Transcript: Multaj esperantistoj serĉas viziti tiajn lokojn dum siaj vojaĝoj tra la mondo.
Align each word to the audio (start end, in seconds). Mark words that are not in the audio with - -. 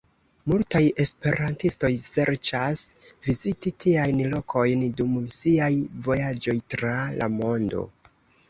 Multaj 0.51 0.79
esperantistoj 1.03 1.91
serĉas 2.03 2.81
viziti 3.27 3.73
tiajn 3.85 4.25
lokojn 4.33 4.89
dum 5.03 5.15
siaj 5.39 5.71
vojaĝoj 6.09 6.61
tra 6.77 6.97
la 7.21 7.33
mondo. 7.39 7.87